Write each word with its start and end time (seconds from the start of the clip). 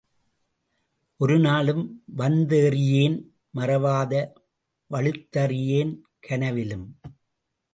ஒருநாளும் 1.19 1.83
வந்தித்தறியேன், 2.17 3.17
மறவாதே 3.57 4.21
வழுத்தியறியேன் 4.91 5.93
கனவினிலும். 6.27 6.87